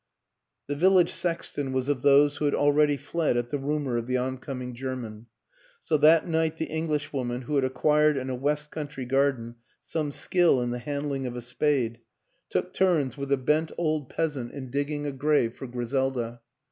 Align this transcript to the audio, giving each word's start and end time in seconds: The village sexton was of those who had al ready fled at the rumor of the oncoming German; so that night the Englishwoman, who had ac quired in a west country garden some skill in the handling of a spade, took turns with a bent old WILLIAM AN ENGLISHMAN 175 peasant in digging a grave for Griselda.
The 0.65 0.75
village 0.75 1.11
sexton 1.11 1.73
was 1.73 1.87
of 1.87 2.01
those 2.01 2.37
who 2.37 2.45
had 2.45 2.55
al 2.55 2.71
ready 2.71 2.97
fled 2.97 3.37
at 3.37 3.51
the 3.51 3.59
rumor 3.59 3.97
of 3.97 4.07
the 4.07 4.17
oncoming 4.17 4.73
German; 4.73 5.27
so 5.83 5.95
that 5.97 6.27
night 6.27 6.57
the 6.57 6.65
Englishwoman, 6.71 7.43
who 7.43 7.53
had 7.55 7.63
ac 7.63 7.73
quired 7.75 8.17
in 8.17 8.27
a 8.27 8.33
west 8.35 8.71
country 8.71 9.05
garden 9.05 9.57
some 9.83 10.11
skill 10.11 10.59
in 10.59 10.71
the 10.71 10.79
handling 10.79 11.27
of 11.27 11.35
a 11.35 11.41
spade, 11.41 11.99
took 12.49 12.73
turns 12.73 13.15
with 13.15 13.31
a 13.31 13.37
bent 13.37 13.71
old 13.77 14.11
WILLIAM 14.17 14.17
AN 14.17 14.23
ENGLISHMAN 14.23 14.47
175 14.47 14.49
peasant 14.49 14.53
in 14.53 14.71
digging 14.71 15.05
a 15.05 15.11
grave 15.11 15.53
for 15.55 15.67
Griselda. 15.67 16.41